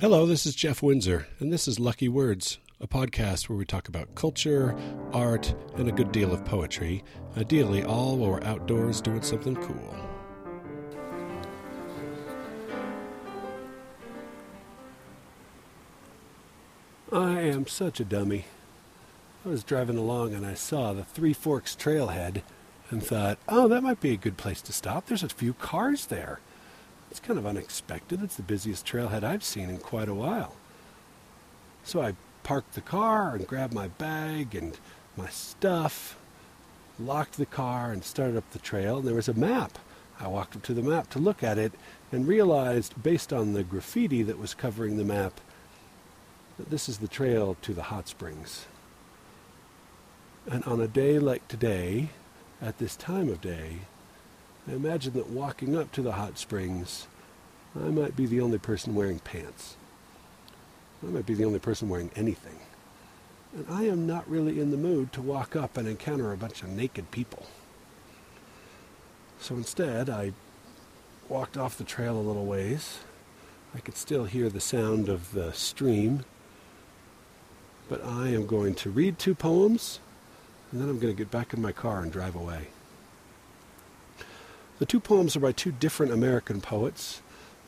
Hello, 0.00 0.26
this 0.26 0.46
is 0.46 0.54
Jeff 0.54 0.80
Windsor, 0.80 1.26
and 1.40 1.52
this 1.52 1.66
is 1.66 1.80
Lucky 1.80 2.08
Words, 2.08 2.58
a 2.80 2.86
podcast 2.86 3.48
where 3.48 3.58
we 3.58 3.64
talk 3.64 3.88
about 3.88 4.14
culture, 4.14 4.76
art, 5.12 5.52
and 5.74 5.88
a 5.88 5.92
good 5.92 6.12
deal 6.12 6.32
of 6.32 6.44
poetry, 6.44 7.02
ideally 7.36 7.82
all 7.82 8.16
while 8.16 8.30
we're 8.30 8.44
outdoors 8.44 9.00
doing 9.00 9.22
something 9.22 9.56
cool. 9.56 9.96
I 17.12 17.40
am 17.40 17.66
such 17.66 17.98
a 17.98 18.04
dummy. 18.04 18.44
I 19.44 19.48
was 19.48 19.64
driving 19.64 19.98
along 19.98 20.32
and 20.32 20.46
I 20.46 20.54
saw 20.54 20.92
the 20.92 21.02
Three 21.02 21.32
Forks 21.32 21.74
trailhead 21.74 22.42
and 22.90 23.02
thought, 23.02 23.38
oh, 23.48 23.66
that 23.66 23.82
might 23.82 24.00
be 24.00 24.12
a 24.12 24.16
good 24.16 24.36
place 24.36 24.62
to 24.62 24.72
stop. 24.72 25.06
There's 25.06 25.24
a 25.24 25.28
few 25.28 25.54
cars 25.54 26.06
there. 26.06 26.38
It's 27.10 27.20
kind 27.20 27.38
of 27.38 27.46
unexpected. 27.46 28.22
It's 28.22 28.36
the 28.36 28.42
busiest 28.42 28.86
trailhead 28.86 29.24
I've 29.24 29.44
seen 29.44 29.70
in 29.70 29.78
quite 29.78 30.08
a 30.08 30.14
while. 30.14 30.54
So 31.84 32.02
I 32.02 32.14
parked 32.42 32.74
the 32.74 32.80
car 32.80 33.34
and 33.34 33.46
grabbed 33.46 33.72
my 33.72 33.88
bag 33.88 34.54
and 34.54 34.78
my 35.16 35.28
stuff, 35.28 36.18
locked 36.98 37.36
the 37.36 37.46
car, 37.46 37.92
and 37.92 38.04
started 38.04 38.36
up 38.36 38.50
the 38.50 38.58
trail. 38.58 38.98
And 38.98 39.06
there 39.06 39.14
was 39.14 39.28
a 39.28 39.34
map. 39.34 39.78
I 40.20 40.28
walked 40.28 40.56
up 40.56 40.62
to 40.64 40.74
the 40.74 40.82
map 40.82 41.10
to 41.10 41.18
look 41.18 41.42
at 41.42 41.58
it 41.58 41.72
and 42.10 42.26
realized, 42.26 43.02
based 43.02 43.32
on 43.32 43.52
the 43.52 43.62
graffiti 43.62 44.22
that 44.22 44.38
was 44.38 44.52
covering 44.54 44.96
the 44.96 45.04
map, 45.04 45.40
that 46.58 46.70
this 46.70 46.88
is 46.88 46.98
the 46.98 47.08
trail 47.08 47.56
to 47.62 47.72
the 47.72 47.84
hot 47.84 48.08
springs. 48.08 48.66
And 50.50 50.64
on 50.64 50.80
a 50.80 50.88
day 50.88 51.18
like 51.18 51.46
today, 51.46 52.08
at 52.60 52.78
this 52.78 52.96
time 52.96 53.28
of 53.28 53.40
day, 53.40 53.80
I 54.68 54.72
imagine 54.72 55.14
that 55.14 55.30
walking 55.30 55.74
up 55.74 55.92
to 55.92 56.02
the 56.02 56.12
hot 56.12 56.38
springs, 56.38 57.06
I 57.74 57.88
might 57.88 58.14
be 58.16 58.26
the 58.26 58.40
only 58.40 58.58
person 58.58 58.94
wearing 58.94 59.18
pants. 59.18 59.76
I 61.02 61.10
might 61.10 61.26
be 61.26 61.34
the 61.34 61.44
only 61.44 61.58
person 61.58 61.88
wearing 61.88 62.10
anything. 62.14 62.58
And 63.54 63.66
I 63.70 63.84
am 63.84 64.06
not 64.06 64.28
really 64.28 64.60
in 64.60 64.70
the 64.70 64.76
mood 64.76 65.12
to 65.14 65.22
walk 65.22 65.56
up 65.56 65.78
and 65.78 65.88
encounter 65.88 66.32
a 66.32 66.36
bunch 66.36 66.62
of 66.62 66.68
naked 66.68 67.10
people. 67.10 67.46
So 69.40 69.54
instead, 69.54 70.10
I 70.10 70.32
walked 71.28 71.56
off 71.56 71.78
the 71.78 71.84
trail 71.84 72.16
a 72.16 72.20
little 72.20 72.44
ways. 72.44 72.98
I 73.74 73.80
could 73.80 73.96
still 73.96 74.24
hear 74.24 74.50
the 74.50 74.60
sound 74.60 75.08
of 75.08 75.32
the 75.32 75.52
stream. 75.52 76.24
But 77.88 78.04
I 78.04 78.28
am 78.28 78.46
going 78.46 78.74
to 78.76 78.90
read 78.90 79.18
two 79.18 79.34
poems, 79.34 80.00
and 80.70 80.80
then 80.80 80.90
I'm 80.90 80.98
going 80.98 81.14
to 81.14 81.18
get 81.18 81.30
back 81.30 81.54
in 81.54 81.62
my 81.62 81.72
car 81.72 82.02
and 82.02 82.12
drive 82.12 82.34
away. 82.34 82.68
The 84.78 84.86
two 84.86 85.00
poems 85.00 85.34
are 85.34 85.40
by 85.40 85.50
two 85.50 85.72
different 85.72 86.12
American 86.12 86.60
poets. 86.60 87.20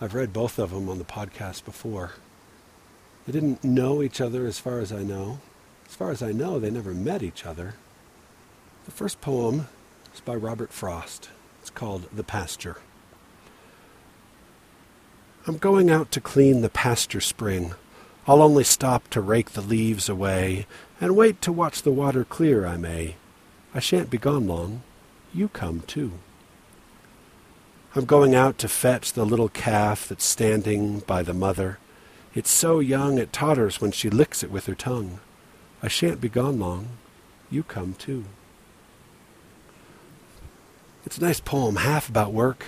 I've 0.00 0.14
read 0.14 0.32
both 0.32 0.58
of 0.58 0.70
them 0.70 0.88
on 0.88 0.98
the 0.98 1.04
podcast 1.04 1.64
before. 1.64 2.12
They 3.26 3.32
didn't 3.32 3.62
know 3.62 4.02
each 4.02 4.20
other 4.20 4.44
as 4.44 4.58
far 4.58 4.80
as 4.80 4.92
I 4.92 5.04
know. 5.04 5.38
As 5.88 5.94
far 5.94 6.10
as 6.10 6.20
I 6.20 6.32
know, 6.32 6.58
they 6.58 6.70
never 6.70 6.92
met 6.92 7.22
each 7.22 7.46
other. 7.46 7.74
The 8.86 8.90
first 8.90 9.20
poem 9.20 9.68
is 10.12 10.20
by 10.20 10.34
Robert 10.34 10.72
Frost. 10.72 11.28
It's 11.60 11.70
called 11.70 12.08
The 12.12 12.24
Pasture. 12.24 12.78
I'm 15.46 15.58
going 15.58 15.90
out 15.90 16.10
to 16.10 16.20
clean 16.20 16.60
the 16.60 16.68
pasture 16.68 17.20
spring. 17.20 17.74
I'll 18.26 18.42
only 18.42 18.64
stop 18.64 19.08
to 19.10 19.20
rake 19.20 19.50
the 19.50 19.60
leaves 19.60 20.08
away 20.08 20.66
and 21.00 21.14
wait 21.14 21.40
to 21.42 21.52
watch 21.52 21.82
the 21.82 21.92
water 21.92 22.24
clear 22.24 22.66
I 22.66 22.76
may. 22.76 23.14
I 23.72 23.78
shan't 23.78 24.10
be 24.10 24.18
gone 24.18 24.48
long. 24.48 24.82
You 25.32 25.46
come 25.46 25.84
too. 25.86 26.14
I'm 27.96 28.04
going 28.04 28.34
out 28.34 28.58
to 28.58 28.68
fetch 28.68 29.14
the 29.14 29.24
little 29.24 29.48
calf 29.48 30.06
that's 30.08 30.24
standing 30.24 31.00
by 31.00 31.22
the 31.22 31.32
mother. 31.32 31.78
It's 32.34 32.50
so 32.50 32.78
young 32.78 33.16
it 33.16 33.32
totters 33.32 33.80
when 33.80 33.90
she 33.90 34.10
licks 34.10 34.42
it 34.42 34.50
with 34.50 34.66
her 34.66 34.74
tongue. 34.74 35.18
I 35.82 35.88
shan't 35.88 36.20
be 36.20 36.28
gone 36.28 36.58
long. 36.58 36.88
You 37.50 37.62
come 37.62 37.94
too. 37.94 38.26
It's 41.06 41.16
a 41.16 41.22
nice 41.22 41.40
poem, 41.40 41.76
half 41.76 42.10
about 42.10 42.34
work, 42.34 42.66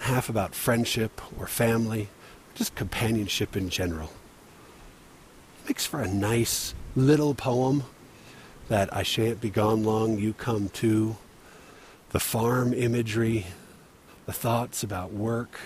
half 0.00 0.30
about 0.30 0.54
friendship 0.54 1.20
or 1.38 1.46
family, 1.46 2.08
just 2.54 2.74
companionship 2.74 3.54
in 3.54 3.68
general. 3.68 4.12
It 5.62 5.68
makes 5.68 5.84
for 5.84 6.00
a 6.00 6.08
nice 6.08 6.72
little 6.96 7.34
poem 7.34 7.82
that 8.68 8.96
I 8.96 9.02
shan't 9.02 9.42
be 9.42 9.50
gone 9.50 9.84
long, 9.84 10.18
you 10.18 10.32
come 10.32 10.70
too. 10.70 11.18
The 12.12 12.20
farm 12.20 12.72
imagery, 12.72 13.44
the 14.28 14.34
thoughts 14.34 14.82
about 14.82 15.10
work. 15.10 15.58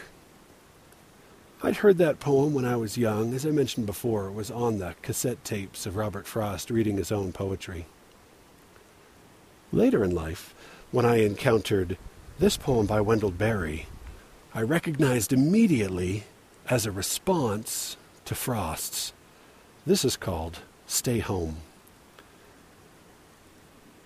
I'd 1.65 1.79
heard 1.79 1.99
that 1.99 2.21
poem 2.21 2.55
when 2.55 2.65
I 2.65 2.77
was 2.77 2.97
young. 2.97 3.35
As 3.35 3.45
I 3.45 3.51
mentioned 3.51 3.87
before, 3.87 4.29
it 4.29 4.35
was 4.35 4.53
on 4.53 4.79
the 4.79 4.95
cassette 5.03 5.43
tapes 5.43 5.85
of 5.85 5.97
Robert 5.97 6.29
Frost 6.29 6.71
reading 6.71 6.97
his 6.97 7.11
own 7.11 7.33
poetry. 7.33 7.87
Later 9.73 10.05
in 10.05 10.15
life, 10.15 10.55
when 10.93 11.05
I 11.05 11.25
encountered 11.25 11.99
this 12.39 12.57
poem 12.57 12.87
by 12.87 13.01
Wendell 13.01 13.33
Berry, 13.33 13.87
I 14.55 14.63
recognized 14.63 15.33
immediately 15.33 16.23
as 16.71 16.87
a 16.87 16.93
response 16.93 17.97
to 18.27 18.37
Frost's. 18.37 19.13
This 19.85 20.05
is 20.05 20.17
called 20.17 20.61
Stay 20.87 21.19
Home. 21.19 21.57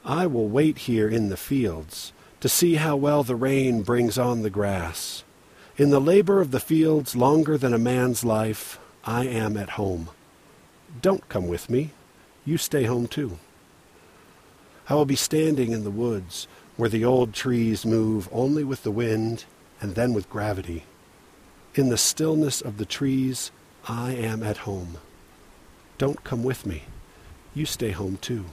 I 0.03 0.27
will 0.27 0.49
wait 0.49 0.79
here 0.79 1.11
in 1.11 1.29
the 1.29 1.37
fields 1.37 2.15
to 2.41 2.49
see 2.49 2.75
how 2.75 2.97
well 2.97 3.23
the 3.23 3.37
rain 3.37 3.83
brings 3.83 4.19
on 4.19 4.43
the 4.43 4.51
grass. 4.51 5.25
In 5.77 5.91
the 5.91 6.01
labor 6.01 6.41
of 6.41 6.51
the 6.51 6.61
fields 6.61 7.17
longer 7.17 7.59
than 7.59 7.75
a 7.75 7.79
man's 7.79 8.25
life, 8.25 8.79
I 9.05 9.27
am 9.27 9.57
at 9.57 9.71
home. 9.71 10.11
Don't 11.03 11.29
come 11.29 11.49
with 11.49 11.69
me. 11.69 11.93
You 12.45 12.59
stay 12.59 12.85
home 12.85 13.07
too. 13.09 13.39
I 14.89 14.95
will 14.95 15.05
be 15.05 15.17
standing 15.17 15.73
in 15.73 15.85
the 15.85 15.91
woods 15.91 16.47
where 16.77 16.89
the 16.89 17.05
old 17.05 17.33
trees 17.33 17.85
move 17.85 18.29
only 18.31 18.65
with 18.65 18.83
the 18.83 18.91
wind 18.91 19.45
and 19.81 19.95
then 19.95 20.13
with 20.13 20.31
gravity. 20.31 20.85
In 21.75 21.89
the 21.89 21.99
stillness 21.99 22.61
of 22.61 22.79
the 22.79 22.87
trees, 22.87 23.51
I 23.89 24.13
am 24.13 24.43
at 24.43 24.59
home. 24.59 24.99
Don't 25.99 26.25
come 26.25 26.43
with 26.43 26.65
me. 26.67 26.85
You 27.55 27.67
stay 27.67 27.91
home 27.91 28.19
too. 28.21 28.47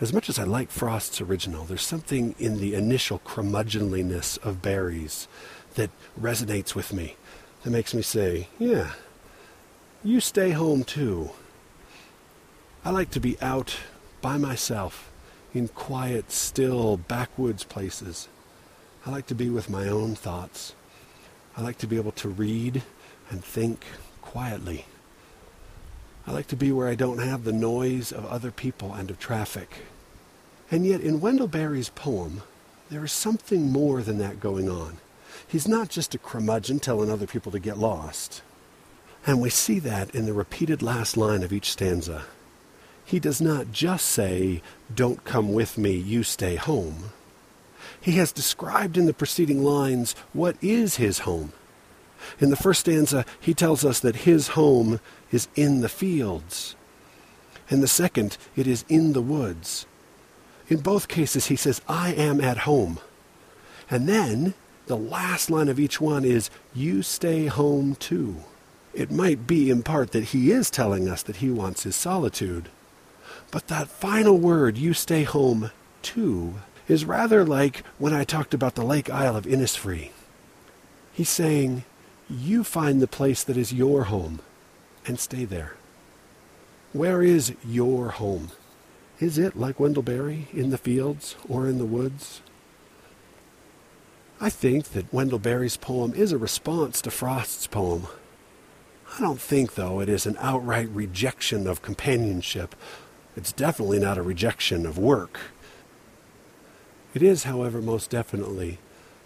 As 0.00 0.12
much 0.12 0.28
as 0.28 0.38
I 0.38 0.44
like 0.44 0.70
Frost's 0.70 1.20
original, 1.20 1.64
there's 1.64 1.86
something 1.86 2.34
in 2.38 2.58
the 2.58 2.74
initial 2.74 3.20
curmudgeonliness 3.20 4.38
of 4.44 4.62
Berry's 4.62 5.28
that 5.74 5.90
resonates 6.20 6.74
with 6.74 6.92
me, 6.92 7.16
that 7.62 7.70
makes 7.70 7.94
me 7.94 8.02
say, 8.02 8.48
yeah, 8.58 8.92
you 10.02 10.20
stay 10.20 10.50
home 10.50 10.82
too. 10.82 11.30
I 12.84 12.90
like 12.90 13.10
to 13.10 13.20
be 13.20 13.40
out 13.40 13.76
by 14.20 14.38
myself 14.38 15.12
in 15.54 15.68
quiet, 15.68 16.32
still, 16.32 16.96
backwoods 16.96 17.62
places. 17.62 18.28
I 19.06 19.10
like 19.10 19.26
to 19.26 19.34
be 19.34 19.50
with 19.50 19.70
my 19.70 19.88
own 19.88 20.14
thoughts. 20.14 20.74
I 21.56 21.60
like 21.62 21.78
to 21.78 21.86
be 21.86 21.96
able 21.96 22.12
to 22.12 22.28
read 22.28 22.82
and 23.30 23.44
think 23.44 23.84
quietly. 24.20 24.86
I 26.26 26.32
like 26.32 26.46
to 26.48 26.56
be 26.56 26.70
where 26.70 26.88
I 26.88 26.94
don't 26.94 27.18
have 27.18 27.44
the 27.44 27.52
noise 27.52 28.12
of 28.12 28.26
other 28.26 28.50
people 28.50 28.92
and 28.92 29.10
of 29.10 29.18
traffic. 29.18 29.78
And 30.70 30.86
yet, 30.86 31.00
in 31.00 31.20
Wendell 31.20 31.48
Berry's 31.48 31.90
poem, 31.90 32.42
there 32.90 33.04
is 33.04 33.12
something 33.12 33.70
more 33.72 34.02
than 34.02 34.18
that 34.18 34.40
going 34.40 34.68
on. 34.68 34.98
He's 35.46 35.66
not 35.66 35.88
just 35.88 36.14
a 36.14 36.18
curmudgeon 36.18 36.78
telling 36.78 37.10
other 37.10 37.26
people 37.26 37.52
to 37.52 37.58
get 37.58 37.78
lost. 37.78 38.42
And 39.26 39.40
we 39.40 39.50
see 39.50 39.78
that 39.80 40.14
in 40.14 40.26
the 40.26 40.32
repeated 40.32 40.82
last 40.82 41.16
line 41.16 41.42
of 41.42 41.52
each 41.52 41.70
stanza. 41.70 42.24
He 43.04 43.18
does 43.18 43.40
not 43.40 43.72
just 43.72 44.06
say, 44.06 44.62
Don't 44.94 45.24
come 45.24 45.52
with 45.52 45.76
me, 45.76 45.92
you 45.92 46.22
stay 46.22 46.56
home. 46.56 47.10
He 48.00 48.12
has 48.12 48.32
described 48.32 48.96
in 48.96 49.06
the 49.06 49.12
preceding 49.12 49.62
lines 49.62 50.14
what 50.32 50.56
is 50.62 50.96
his 50.96 51.20
home. 51.20 51.52
In 52.38 52.50
the 52.50 52.56
first 52.56 52.80
stanza, 52.80 53.24
he 53.40 53.54
tells 53.54 53.84
us 53.84 54.00
that 54.00 54.16
his 54.16 54.48
home 54.48 55.00
is 55.30 55.48
in 55.54 55.80
the 55.80 55.88
fields. 55.88 56.76
In 57.68 57.80
the 57.80 57.88
second, 57.88 58.36
it 58.56 58.66
is 58.66 58.84
in 58.88 59.12
the 59.12 59.22
woods. 59.22 59.86
In 60.68 60.80
both 60.80 61.08
cases, 61.08 61.46
he 61.46 61.56
says, 61.56 61.80
I 61.88 62.12
am 62.12 62.40
at 62.40 62.58
home. 62.58 62.98
And 63.90 64.08
then 64.08 64.54
the 64.86 64.96
last 64.96 65.50
line 65.50 65.68
of 65.68 65.80
each 65.80 66.00
one 66.00 66.24
is, 66.24 66.50
You 66.74 67.02
stay 67.02 67.46
home 67.46 67.94
too. 67.94 68.36
It 68.94 69.10
might 69.10 69.46
be 69.46 69.70
in 69.70 69.82
part 69.82 70.12
that 70.12 70.24
he 70.24 70.50
is 70.50 70.70
telling 70.70 71.08
us 71.08 71.22
that 71.22 71.36
he 71.36 71.50
wants 71.50 71.84
his 71.84 71.96
solitude. 71.96 72.68
But 73.50 73.68
that 73.68 73.88
final 73.88 74.36
word, 74.36 74.76
you 74.76 74.92
stay 74.92 75.24
home 75.24 75.70
too, 76.02 76.54
is 76.88 77.04
rather 77.04 77.44
like 77.44 77.84
when 77.98 78.12
I 78.12 78.24
talked 78.24 78.54
about 78.54 78.74
the 78.74 78.84
Lake 78.84 79.08
Isle 79.08 79.36
of 79.36 79.46
Innisfree. 79.46 80.10
He's 81.12 81.28
saying, 81.28 81.84
You 82.28 82.64
find 82.64 83.00
the 83.00 83.06
place 83.06 83.44
that 83.44 83.56
is 83.56 83.72
your 83.72 84.04
home 84.04 84.40
and 85.06 85.18
stay 85.18 85.44
there. 85.44 85.74
Where 86.92 87.22
is 87.22 87.54
your 87.66 88.10
home? 88.10 88.48
Is 89.18 89.38
it 89.38 89.56
like 89.56 89.80
Wendell 89.80 90.02
Berry 90.02 90.48
in 90.52 90.70
the 90.70 90.78
fields 90.78 91.36
or 91.48 91.66
in 91.66 91.78
the 91.78 91.84
woods? 91.84 92.42
I 94.40 94.50
think 94.50 94.86
that 94.88 95.12
Wendell 95.12 95.38
Berry's 95.38 95.76
poem 95.76 96.12
is 96.14 96.32
a 96.32 96.38
response 96.38 97.00
to 97.02 97.10
Frost's 97.10 97.66
poem. 97.66 98.08
I 99.16 99.20
don't 99.20 99.40
think, 99.40 99.74
though, 99.74 100.00
it 100.00 100.08
is 100.08 100.26
an 100.26 100.36
outright 100.40 100.88
rejection 100.88 101.66
of 101.66 101.82
companionship. 101.82 102.74
It's 103.36 103.52
definitely 103.52 103.98
not 103.98 104.18
a 104.18 104.22
rejection 104.22 104.84
of 104.84 104.98
work. 104.98 105.38
It 107.14 107.22
is, 107.22 107.44
however, 107.44 107.80
most 107.80 108.10
definitely 108.10 108.78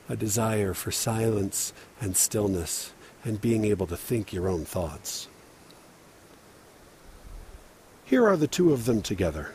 a 0.09 0.17
desire 0.17 0.73
for 0.73 0.91
silence 0.91 1.73
and 2.01 2.17
stillness 2.17 2.93
and 3.25 3.41
being 3.41 3.65
able 3.65 3.87
to 3.87 3.97
think 3.97 4.33
your 4.33 4.49
own 4.49 4.65
thoughts. 4.65 5.29
Here 8.05 8.27
are 8.27 8.37
the 8.37 8.47
two 8.47 8.73
of 8.73 8.85
them 8.85 9.03
together. 9.03 9.53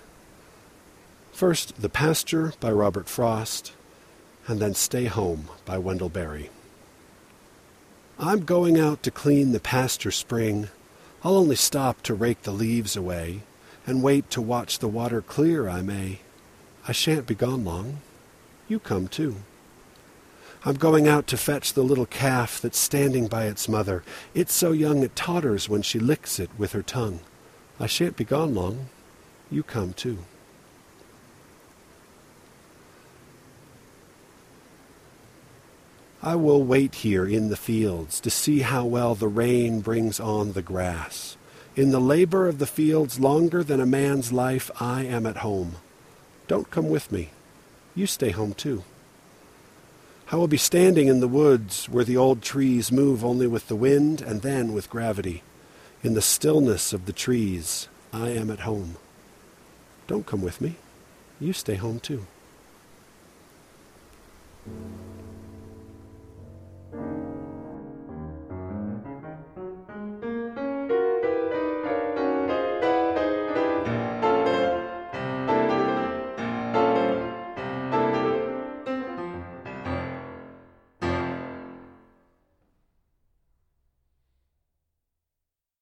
First, 1.31 1.81
The 1.81 1.89
Pasture 1.89 2.53
by 2.59 2.71
Robert 2.71 3.07
Frost, 3.07 3.71
and 4.45 4.59
then 4.59 4.74
Stay 4.74 5.06
Home 5.06 5.48
by 5.63 5.77
Wendell 5.77 6.09
Berry. 6.09 6.50
I'm 8.19 8.44
going 8.44 8.77
out 8.77 9.01
to 9.04 9.12
clean 9.12 9.54
the 9.54 9.62
pasture 9.62 10.12
spring. 10.12 10.68
I'll 11.24 11.38
only 11.38 11.56
stop 11.56 12.01
to 12.04 12.13
rake 12.13 12.42
the 12.42 12.51
leaves 12.51 12.97
away, 12.97 13.44
and 13.88 14.04
wait 14.04 14.30
to 14.31 14.42
watch 14.42 14.80
the 14.80 14.88
water 14.88 15.21
clear 15.21 15.69
I 15.69 15.81
may. 15.81 16.19
I 16.88 16.92
shan't 16.92 17.25
be 17.25 17.36
gone 17.36 17.63
long. 17.63 18.00
You 18.68 18.80
come 18.80 19.07
too. 19.07 19.38
I'm 20.63 20.75
going 20.75 21.08
out 21.08 21.25
to 21.28 21.38
fetch 21.38 21.74
the 21.74 21.81
little 21.81 22.06
calf 22.06 22.62
that's 22.62 22.78
standing 22.78 23.28
by 23.28 23.46
its 23.46 23.68
mother. 23.68 24.04
It's 24.36 24.54
so 24.54 24.72
young 24.72 25.02
it 25.02 25.16
totters 25.16 25.68
when 25.68 25.81
she 25.81 25.98
licks 25.98 26.40
it 26.40 26.52
with 26.56 26.74
her 26.74 26.84
tongue. 26.84 27.22
I 27.80 27.88
shan't 27.88 28.16
be 28.16 28.24
gone 28.24 28.54
long. 28.54 28.90
You 29.50 29.63
come 29.63 29.94
too. 29.94 30.19
I 36.22 36.36
will 36.36 36.64
wait 36.64 36.94
here 36.96 37.25
in 37.25 37.50
the 37.50 37.57
fields 37.57 38.19
to 38.19 38.30
see 38.30 38.60
how 38.60 38.86
well 38.86 39.16
the 39.16 39.28
rain 39.28 39.81
brings 39.81 40.19
on 40.19 40.54
the 40.54 40.62
grass. 40.62 41.36
In 41.75 41.90
the 41.90 42.00
labor 42.00 42.48
of 42.48 42.60
the 42.60 42.68
fields 42.68 43.19
longer 43.19 43.64
than 43.64 43.81
a 43.81 43.88
man's 43.88 44.31
life, 44.31 44.69
I 44.80 45.06
am 45.06 45.25
at 45.25 45.38
home. 45.38 45.78
Don't 46.48 46.69
come 46.69 46.90
with 46.90 47.12
me. 47.12 47.30
You 47.96 48.06
stay 48.06 48.30
home 48.30 48.54
too. 48.54 48.84
I 50.31 50.38
will 50.38 50.48
be 50.48 50.56
standing 50.56 51.07
in 51.07 51.19
the 51.19 51.28
woods 51.28 51.89
where 51.89 52.06
the 52.06 52.16
old 52.16 52.42
trees 52.42 52.89
move 52.89 53.25
only 53.25 53.48
with 53.48 53.68
the 53.68 53.75
wind 53.75 54.22
and 54.22 54.42
then 54.42 54.72
with 54.72 54.89
gravity. 54.89 55.44
In 56.04 56.13
the 56.13 56.22
stillness 56.22 56.94
of 56.94 57.06
the 57.06 57.12
trees, 57.12 57.89
I 58.13 58.30
am 58.30 58.50
at 58.50 58.62
home. 58.62 58.95
Don't 60.07 60.25
come 60.25 60.42
with 60.42 60.62
me. 60.62 60.78
You 61.42 61.51
stay 61.51 61.75
home 61.75 62.00
too. 62.00 62.28